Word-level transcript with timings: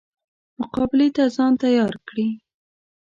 مقابلې 0.59 1.07
ته 1.15 1.23
ځان 1.35 1.53
تیار 1.63 1.93
کړي. 2.07 2.27